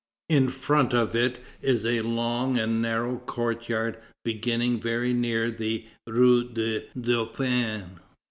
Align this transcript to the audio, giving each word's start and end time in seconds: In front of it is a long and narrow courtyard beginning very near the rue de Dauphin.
In 0.29 0.49
front 0.49 0.95
of 0.95 1.13
it 1.15 1.37
is 1.61 1.85
a 1.85 2.01
long 2.01 2.57
and 2.57 2.81
narrow 2.81 3.17
courtyard 3.17 3.99
beginning 4.25 4.79
very 4.81 5.13
near 5.13 5.51
the 5.51 5.85
rue 6.07 6.43
de 6.49 6.87
Dauphin. 6.99 7.99